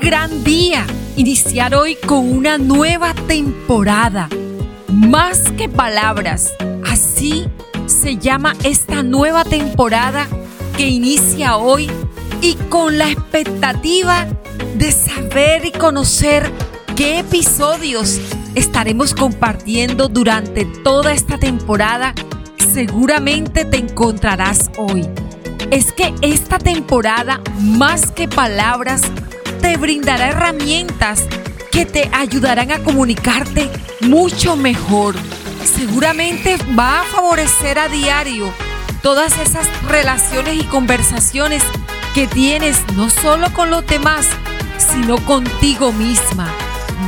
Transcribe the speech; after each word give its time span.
Gran 0.00 0.44
día 0.44 0.86
iniciar 1.16 1.74
hoy 1.74 1.96
con 1.96 2.30
una 2.30 2.56
nueva 2.56 3.14
temporada. 3.14 4.28
Más 4.86 5.50
que 5.56 5.68
palabras, 5.68 6.52
así 6.88 7.46
se 7.86 8.16
llama 8.16 8.54
esta 8.62 9.02
nueva 9.02 9.44
temporada 9.44 10.28
que 10.76 10.86
inicia 10.86 11.56
hoy 11.56 11.90
y 12.40 12.54
con 12.68 12.96
la 12.96 13.10
expectativa 13.10 14.26
de 14.76 14.92
saber 14.92 15.64
y 15.64 15.72
conocer 15.72 16.48
qué 16.94 17.18
episodios 17.18 18.20
estaremos 18.54 19.14
compartiendo 19.14 20.08
durante 20.08 20.64
toda 20.64 21.12
esta 21.12 21.38
temporada. 21.38 22.14
Seguramente 22.72 23.64
te 23.64 23.78
encontrarás 23.78 24.70
hoy. 24.78 25.08
Es 25.72 25.92
que 25.92 26.14
esta 26.22 26.58
temporada, 26.58 27.40
más 27.58 28.12
que 28.12 28.28
palabras, 28.28 29.02
te 29.58 29.76
brindará 29.76 30.28
herramientas 30.28 31.24
que 31.70 31.84
te 31.84 32.08
ayudarán 32.12 32.70
a 32.70 32.78
comunicarte 32.82 33.70
mucho 34.00 34.56
mejor. 34.56 35.16
Seguramente 35.64 36.56
va 36.78 37.00
a 37.00 37.04
favorecer 37.04 37.78
a 37.78 37.88
diario 37.88 38.52
todas 39.02 39.36
esas 39.38 39.66
relaciones 39.88 40.56
y 40.56 40.64
conversaciones 40.64 41.62
que 42.14 42.26
tienes 42.26 42.80
no 42.96 43.10
solo 43.10 43.52
con 43.52 43.70
los 43.70 43.86
demás, 43.86 44.26
sino 44.78 45.18
contigo 45.24 45.92
misma. 45.92 46.48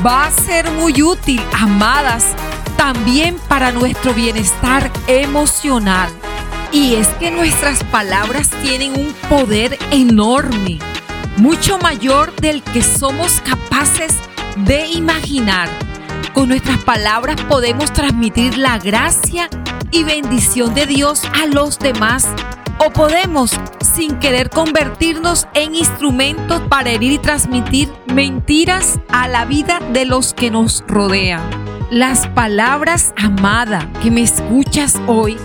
Va 0.04 0.26
a 0.26 0.30
ser 0.30 0.70
muy 0.70 1.02
útil, 1.02 1.42
amadas, 1.52 2.24
también 2.76 3.36
para 3.48 3.72
nuestro 3.72 4.14
bienestar 4.14 4.90
emocional. 5.06 6.10
Y 6.72 6.94
es 6.94 7.08
que 7.18 7.30
nuestras 7.30 7.82
palabras 7.84 8.50
tienen 8.62 8.92
un 8.94 9.12
poder 9.28 9.76
enorme 9.90 10.78
mucho 11.40 11.78
mayor 11.78 12.36
del 12.36 12.62
que 12.62 12.82
somos 12.82 13.40
capaces 13.40 14.14
de 14.66 14.86
imaginar. 14.88 15.70
Con 16.34 16.50
nuestras 16.50 16.84
palabras 16.84 17.40
podemos 17.48 17.90
transmitir 17.94 18.58
la 18.58 18.78
gracia 18.78 19.48
y 19.90 20.04
bendición 20.04 20.74
de 20.74 20.84
Dios 20.84 21.22
a 21.24 21.46
los 21.46 21.78
demás 21.78 22.28
o 22.78 22.90
podemos 22.90 23.58
sin 23.80 24.18
querer 24.18 24.50
convertirnos 24.50 25.48
en 25.54 25.74
instrumentos 25.74 26.60
para 26.68 26.90
herir 26.90 27.12
y 27.12 27.18
transmitir 27.18 27.90
mentiras 28.12 29.00
a 29.08 29.26
la 29.26 29.46
vida 29.46 29.80
de 29.94 30.04
los 30.04 30.34
que 30.34 30.50
nos 30.50 30.84
rodean. 30.86 31.40
Las 31.90 32.26
palabras 32.28 33.14
amada 33.16 33.90
que 34.02 34.10
me 34.10 34.20
escuchas 34.20 35.00
hoy 35.06 35.38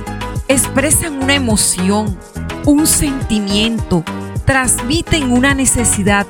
expresan 0.49 1.23
una 1.23 1.35
emoción, 1.35 2.19
un 2.65 2.85
sentimiento, 2.85 4.03
transmiten 4.45 5.31
una 5.31 5.53
necesidad, 5.53 6.27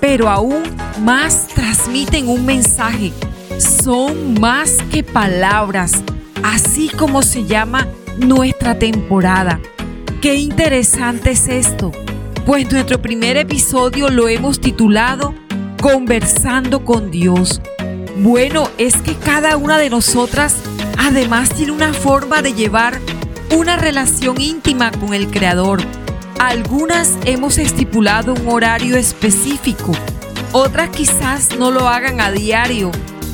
pero 0.00 0.28
aún 0.28 0.62
más 1.00 1.48
transmiten 1.48 2.28
un 2.28 2.46
mensaje. 2.46 3.12
Son 3.58 4.40
más 4.40 4.76
que 4.90 5.02
palabras, 5.02 6.02
así 6.42 6.88
como 6.88 7.22
se 7.22 7.44
llama 7.44 7.86
nuestra 8.18 8.78
temporada. 8.78 9.60
Qué 10.22 10.36
interesante 10.36 11.32
es 11.32 11.48
esto, 11.48 11.92
pues 12.46 12.70
nuestro 12.72 13.00
primer 13.00 13.36
episodio 13.36 14.08
lo 14.08 14.28
hemos 14.28 14.60
titulado 14.60 15.34
Conversando 15.80 16.84
con 16.84 17.10
Dios. 17.10 17.60
Bueno, 18.16 18.68
es 18.76 18.96
que 18.96 19.14
cada 19.14 19.56
una 19.56 19.78
de 19.78 19.88
nosotras 19.88 20.56
además 20.98 21.50
tiene 21.50 21.72
una 21.72 21.94
forma 21.94 22.42
de 22.42 22.52
llevar 22.52 22.98
una 23.56 23.76
relación 23.76 24.40
íntima 24.40 24.90
con 24.90 25.14
el 25.14 25.28
Creador 25.28 25.80
algunas 26.40 27.18
hemos 27.26 27.58
estipulado 27.58 28.32
un 28.32 28.48
horario 28.48 28.96
específico, 28.96 29.92
otras 30.52 30.88
quizás 30.88 31.58
no 31.58 31.70
lo 31.70 31.86
hagan 31.86 32.18
a 32.22 32.30
diario 32.32 32.90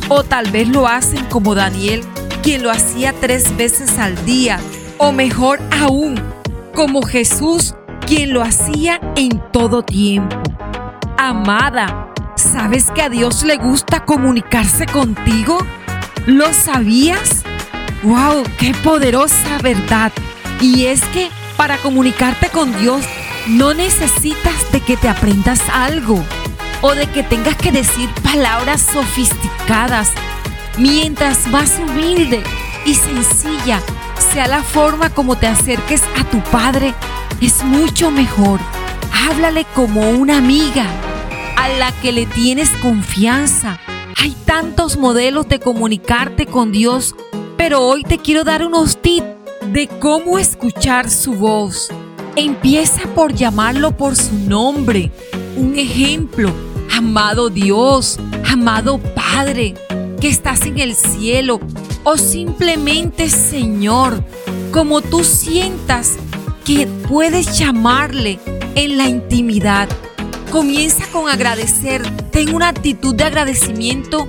o 0.08 0.24
tal 0.24 0.50
vez 0.50 0.68
lo 0.68 0.88
hacen 0.88 1.24
como 1.26 1.54
Daniel, 1.54 2.02
quien 2.42 2.64
lo 2.64 2.70
hacía 2.70 3.14
tres 3.20 3.56
veces 3.56 4.00
al 4.00 4.24
día, 4.24 4.58
o 4.98 5.12
mejor 5.12 5.60
aún, 5.80 6.20
como 6.74 7.02
Jesús, 7.02 7.76
quien 8.06 8.32
lo 8.32 8.42
hacía 8.42 9.00
en 9.14 9.40
todo 9.52 9.82
tiempo. 9.84 10.36
Amada, 11.16 12.12
¿sabes 12.34 12.90
que 12.90 13.02
a 13.02 13.08
Dios 13.08 13.44
le 13.44 13.56
gusta 13.56 14.04
comunicarse 14.04 14.84
contigo? 14.84 15.58
¿Lo 16.26 16.52
sabías? 16.52 17.44
¡Wow! 18.02 18.42
¡Qué 18.58 18.74
poderosa 18.82 19.58
verdad! 19.62 20.12
Y 20.60 20.86
es 20.86 21.02
que 21.06 21.30
para 21.56 21.78
comunicarte 21.78 22.48
con 22.48 22.76
Dios 22.78 23.04
no 23.48 23.74
necesitas 23.74 24.70
de 24.72 24.80
que 24.80 24.96
te 24.96 25.08
aprendas 25.08 25.60
algo 25.72 26.22
o 26.80 26.94
de 26.94 27.06
que 27.06 27.22
tengas 27.22 27.56
que 27.56 27.72
decir 27.72 28.10
palabras 28.22 28.82
sofisticadas. 28.92 30.10
Mientras 30.78 31.46
más 31.48 31.78
humilde 31.78 32.42
y 32.84 32.94
sencilla 32.94 33.80
sea 34.32 34.46
la 34.46 34.62
forma 34.62 35.10
como 35.10 35.36
te 35.36 35.46
acerques 35.46 36.02
a 36.18 36.24
tu 36.24 36.40
Padre, 36.50 36.94
es 37.40 37.64
mucho 37.64 38.10
mejor. 38.10 38.60
Háblale 39.28 39.64
como 39.74 40.10
una 40.10 40.38
amiga 40.38 40.86
a 41.56 41.68
la 41.68 41.92
que 42.00 42.12
le 42.12 42.26
tienes 42.26 42.70
confianza. 42.82 43.78
Hay 44.18 44.36
tantos 44.44 44.96
modelos 44.96 45.48
de 45.48 45.60
comunicarte 45.60 46.46
con 46.46 46.72
Dios, 46.72 47.14
pero 47.56 47.80
hoy 47.82 48.02
te 48.02 48.18
quiero 48.18 48.44
dar 48.44 48.64
unos 48.64 49.00
tips 49.00 49.35
de 49.72 49.88
cómo 50.00 50.38
escuchar 50.38 51.10
su 51.10 51.32
voz. 51.34 51.88
Empieza 52.36 53.02
por 53.14 53.34
llamarlo 53.34 53.96
por 53.96 54.16
su 54.16 54.34
nombre. 54.34 55.10
Un 55.56 55.78
ejemplo, 55.78 56.52
amado 56.94 57.50
Dios, 57.50 58.18
amado 58.50 58.98
Padre, 58.98 59.74
que 60.20 60.28
estás 60.28 60.62
en 60.62 60.78
el 60.78 60.94
cielo, 60.94 61.60
o 62.04 62.16
simplemente 62.16 63.28
Señor, 63.28 64.22
como 64.72 65.00
tú 65.00 65.24
sientas 65.24 66.16
que 66.64 66.86
puedes 67.08 67.58
llamarle 67.58 68.38
en 68.74 68.96
la 68.96 69.08
intimidad. 69.08 69.88
Comienza 70.50 71.04
con 71.12 71.28
agradecer, 71.28 72.02
ten 72.30 72.54
una 72.54 72.68
actitud 72.68 73.14
de 73.14 73.24
agradecimiento 73.24 74.28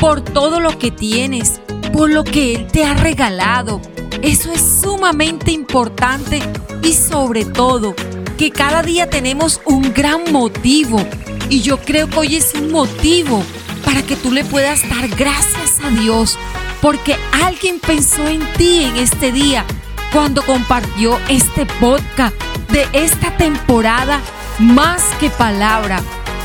por 0.00 0.20
todo 0.20 0.60
lo 0.60 0.78
que 0.78 0.90
tienes, 0.90 1.60
por 1.92 2.10
lo 2.10 2.24
que 2.24 2.54
Él 2.54 2.66
te 2.68 2.84
ha 2.84 2.94
regalado, 2.94 3.80
eso 4.22 4.52
es 4.52 4.80
sumamente 4.82 5.52
importante 5.52 6.40
y 6.82 6.92
sobre 6.92 7.44
todo 7.44 7.94
que 8.36 8.50
cada 8.50 8.82
día 8.82 9.08
tenemos 9.08 9.60
un 9.64 9.92
gran 9.92 10.32
motivo 10.32 11.00
y 11.48 11.60
yo 11.60 11.78
creo 11.78 12.08
que 12.08 12.18
hoy 12.18 12.36
es 12.36 12.54
un 12.54 12.72
motivo 12.72 13.42
para 13.84 14.02
que 14.02 14.16
tú 14.16 14.32
le 14.32 14.44
puedas 14.44 14.88
dar 14.88 15.08
gracias 15.08 15.80
a 15.84 15.90
Dios 15.90 16.36
porque 16.80 17.16
alguien 17.32 17.80
pensó 17.80 18.26
en 18.28 18.40
ti 18.56 18.84
en 18.84 18.96
este 18.96 19.32
día 19.32 19.64
cuando 20.12 20.42
compartió 20.42 21.18
este 21.28 21.66
podcast 21.80 22.34
de 22.70 22.86
esta 22.92 23.36
temporada 23.36 24.20
más 24.58 25.02
que 25.20 25.30
palabra. 25.30 26.00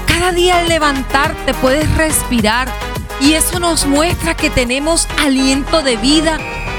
Cada 0.08 0.32
día 0.32 0.60
al 0.60 0.70
levantarte 0.70 1.54
puedes 1.56 1.90
respirar 1.96 2.68
y 3.20 3.34
eso 3.34 3.60
nos 3.60 3.86
muestra 3.86 4.36
que 4.36 4.50
tenemos 4.50 5.08
aliento 5.18 5.82
de 5.82 5.98
vida 5.98 6.38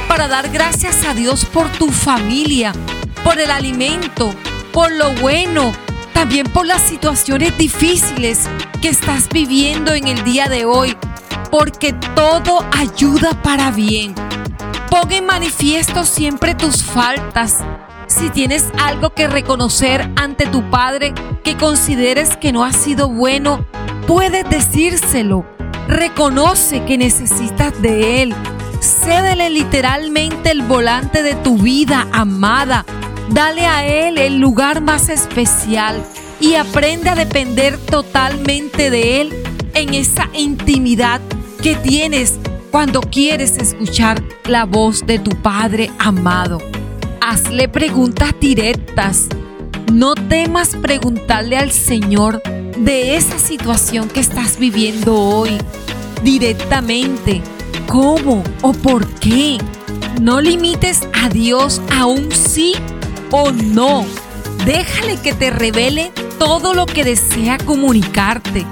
para 0.09 0.29
dar 0.29 0.49
gracias 0.51 1.05
a 1.05 1.15
Dios 1.15 1.45
por 1.45 1.69
tu 1.73 1.91
familia, 1.91 2.73
por 3.23 3.39
el 3.39 3.51
alimento, 3.51 4.35
por 4.73 4.91
lo 4.93 5.13
bueno, 5.15 5.73
también 6.13 6.47
por 6.47 6.67
las 6.67 6.83
situaciones 6.83 7.57
difíciles 7.59 8.49
que 8.81 8.89
estás 8.89 9.29
viviendo 9.29 9.93
en 9.93 10.09
el 10.09 10.23
día 10.25 10.49
de 10.49 10.65
hoy, 10.65 10.97
porque 11.51 11.93
todo 12.15 12.65
ayuda 12.73 13.43
para 13.43 13.71
bien. 13.71 14.15
Pon 14.91 15.11
en 15.13 15.27
manifiesto 15.27 16.05
siempre 16.05 16.55
tus 16.55 16.83
faltas. 16.83 17.59
Si 18.07 18.31
tienes 18.31 18.67
algo 18.81 19.11
que 19.11 19.29
reconocer 19.29 20.11
ante 20.17 20.47
tu 20.47 20.69
Padre 20.71 21.15
que 21.43 21.57
consideres 21.57 22.37
que 22.37 22.53
no 22.53 22.65
ha 22.65 22.73
sido 22.73 23.09
bueno, 23.09 23.67
puedes 24.07 24.49
decírselo. 24.49 25.45
Reconoce 25.89 26.85
que 26.85 26.97
necesitas 26.97 27.81
de 27.83 28.23
Él 28.23 28.35
Cédele 28.85 29.49
literalmente 29.49 30.51
el 30.51 30.61
volante 30.61 31.23
de 31.23 31.35
tu 31.37 31.57
vida, 31.57 32.07
amada. 32.13 32.85
Dale 33.31 33.65
a 33.65 33.87
Él 33.87 34.19
el 34.19 34.39
lugar 34.39 34.83
más 34.83 35.09
especial 35.09 36.05
y 36.39 36.57
aprende 36.57 37.09
a 37.09 37.15
depender 37.15 37.79
totalmente 37.79 38.91
de 38.91 39.23
Él 39.23 39.35
en 39.73 39.95
esa 39.95 40.29
intimidad 40.35 41.23
que 41.63 41.77
tienes 41.77 42.35
cuando 42.71 43.01
quieres 43.01 43.57
escuchar 43.57 44.23
la 44.45 44.67
voz 44.67 45.07
de 45.07 45.19
tu 45.19 45.31
Padre 45.31 45.91
amado. 45.99 46.59
Hazle 47.23 47.71
preguntas 47.71 48.35
directas. 48.39 49.29
No 49.95 50.15
temas 50.15 50.77
preguntarle 50.77 51.57
al 51.57 51.73
Señor 51.73 52.43
de 52.77 53.17
esa 53.17 53.39
situación 53.39 54.09
que 54.09 54.21
estás 54.21 54.59
viviendo 54.59 55.19
hoy 55.19 55.57
directamente 56.23 57.41
cómo 57.87 58.43
o 58.63 58.73
por 58.73 59.07
qué. 59.15 59.59
No 60.21 60.41
limites 60.41 61.09
a 61.13 61.29
Dios 61.29 61.81
a 61.97 62.07
un 62.07 62.31
sí 62.33 62.75
o 63.31 63.51
no. 63.51 64.05
Déjale 64.65 65.19
que 65.19 65.35
te 65.35 65.51
revele 65.51 66.13
todo 66.39 66.75
lo 66.75 66.87
que 66.87 67.05
desea 67.05 67.59
comunicarte. 67.59 68.67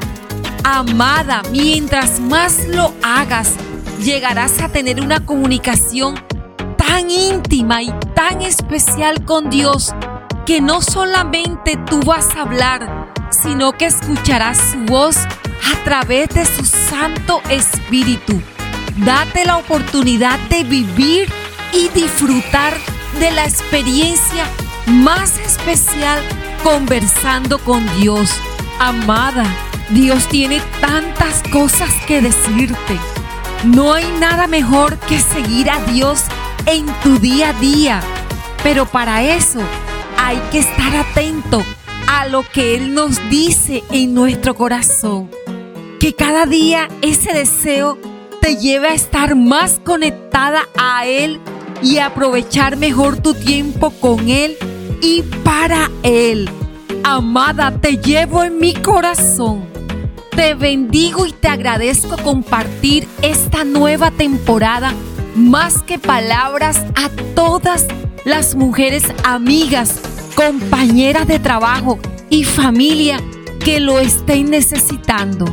Amada, 0.65 1.43
mientras 1.51 2.21
más 2.21 2.67
lo 2.69 2.95
hagas, 3.03 3.53
llegarás 4.03 4.61
a 4.61 4.69
tener 4.69 5.01
una 5.01 5.25
comunicación 5.25 6.15
tan 6.77 7.11
íntima 7.11 7.83
y 7.83 7.93
tan 8.15 8.43
especial 8.43 9.25
con 9.25 9.51
Dios 9.51 9.95
que 10.47 10.61
no 10.61 10.81
solamente 10.81 11.77
tú 11.89 12.01
vas 12.01 12.35
a 12.37 12.43
hablar, 12.43 13.13
sino 13.31 13.73
que 13.73 13.87
escucharás 13.87 14.59
su 14.73 14.79
voz 14.85 15.17
a 15.17 15.85
través 15.85 16.29
de 16.31 16.45
su 16.45 16.65
Santo 16.65 17.41
Espíritu. 17.49 18.41
Date 19.05 19.45
la 19.45 19.57
oportunidad 19.57 20.39
de 20.49 20.63
vivir 20.63 21.29
y 21.73 21.89
disfrutar 21.89 22.73
de 23.19 23.33
la 23.33 23.45
experiencia 23.45 24.45
más 24.87 25.39
especial 25.39 26.21
conversando 26.63 27.59
con 27.59 27.85
Dios. 27.99 28.31
Amada, 28.79 29.45
Dios 29.91 30.29
tiene 30.29 30.61
tantas 30.81 31.43
cosas 31.51 31.91
que 32.07 32.21
decirte. 32.21 32.97
No 33.65 33.93
hay 33.93 34.07
nada 34.21 34.47
mejor 34.47 34.97
que 34.99 35.19
seguir 35.19 35.69
a 35.69 35.81
Dios 35.87 36.23
en 36.67 36.87
tu 37.03 37.19
día 37.19 37.49
a 37.49 37.53
día. 37.55 38.01
Pero 38.63 38.87
para 38.87 39.25
eso 39.25 39.61
hay 40.17 40.41
que 40.53 40.61
estar 40.61 40.95
atento 40.95 41.65
a 42.07 42.29
lo 42.29 42.45
que 42.49 42.77
Él 42.77 42.95
nos 42.95 43.19
dice 43.29 43.83
en 43.91 44.15
nuestro 44.15 44.55
corazón. 44.55 45.29
Que 45.99 46.15
cada 46.15 46.47
día 46.47 46.89
ese 47.03 47.33
deseo 47.33 48.12
te 48.43 48.57
lleve 48.57 48.89
a 48.89 48.95
estar 48.95 49.37
más 49.37 49.81
conectada 49.85 50.69
a 50.77 51.07
Él 51.07 51.41
y 51.81 51.99
aprovechar 51.99 52.77
mejor 52.77 53.17
tu 53.19 53.35
tiempo 53.35 53.91
con 53.91 54.29
Él 54.29 54.57
y 55.01 55.23
para 55.45 55.89
Él. 56.03 56.51
Amada, 57.05 57.79
te 57.81 57.99
llevo 57.99 58.43
en 58.43 58.59
mi 58.59 58.75
corazón. 58.75 59.65
Te 60.35 60.55
bendigo 60.55 61.25
y 61.25 61.33
te 61.33 61.47
agradezco 61.47 62.17
compartir 62.17 63.07
esta 63.23 63.63
nueva 63.65 64.11
temporada 64.11 64.93
más 65.37 65.83
que 65.83 66.01
palabras 66.01 66.85
a 66.97 67.11
todas 67.37 67.87
las 68.25 68.57
mujeres 68.57 69.05
amigas, 69.23 70.01
compañeras 70.35 71.29
de 71.29 71.39
trabajo 71.39 72.01
y 72.29 72.43
familia 72.43 73.21
que 73.65 73.79
lo 73.79 74.01
estén 74.01 74.51
necesitando. 74.51 75.45